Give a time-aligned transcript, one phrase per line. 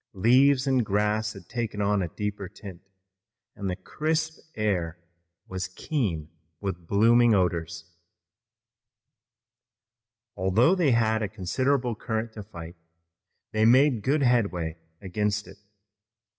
[0.15, 2.81] Leaves and grass had taken on a deeper tint,
[3.55, 4.97] and the crisp air
[5.47, 6.27] was keen
[6.59, 7.93] with blooming odors.
[10.35, 12.77] Although they soon had a considerable current to fight,
[13.51, 15.57] they made good headway against it.